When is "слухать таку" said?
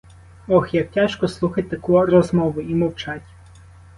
1.27-2.05